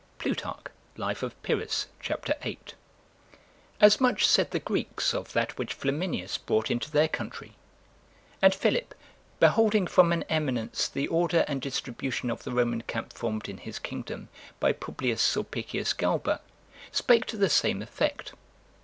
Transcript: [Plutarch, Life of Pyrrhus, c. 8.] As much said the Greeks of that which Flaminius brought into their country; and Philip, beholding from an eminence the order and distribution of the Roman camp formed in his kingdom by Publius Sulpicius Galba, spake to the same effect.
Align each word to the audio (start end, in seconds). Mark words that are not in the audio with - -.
[Plutarch, 0.17 0.65
Life 0.97 1.21
of 1.21 1.39
Pyrrhus, 1.43 1.85
c. 2.03 2.13
8.] 2.41 2.73
As 3.79 4.01
much 4.01 4.25
said 4.25 4.49
the 4.49 4.57
Greeks 4.59 5.13
of 5.13 5.33
that 5.33 5.59
which 5.59 5.75
Flaminius 5.75 6.39
brought 6.39 6.71
into 6.71 6.89
their 6.89 7.07
country; 7.07 7.53
and 8.41 8.51
Philip, 8.51 8.95
beholding 9.39 9.85
from 9.85 10.11
an 10.11 10.23
eminence 10.23 10.87
the 10.87 11.07
order 11.07 11.45
and 11.47 11.61
distribution 11.61 12.31
of 12.31 12.41
the 12.41 12.51
Roman 12.51 12.81
camp 12.81 13.13
formed 13.13 13.47
in 13.47 13.59
his 13.59 13.77
kingdom 13.77 14.29
by 14.59 14.71
Publius 14.71 15.21
Sulpicius 15.21 15.93
Galba, 15.93 16.41
spake 16.91 17.25
to 17.27 17.37
the 17.37 17.47
same 17.47 17.83
effect. 17.83 18.33